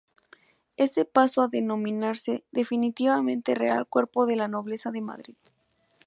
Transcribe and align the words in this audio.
Este 0.77 1.05
pasó 1.05 1.43
a 1.43 1.47
denominarse 1.47 2.43
definitivamente 2.51 3.53
Real 3.53 3.85
Cuerpo 3.85 4.25
de 4.25 4.35
la 4.35 4.47
Nobleza 4.47 4.89
de 4.89 5.01
Madrid. 5.03 5.35